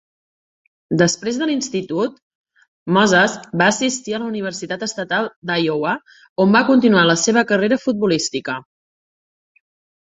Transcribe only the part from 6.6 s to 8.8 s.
continuar la seva carrera futbolística.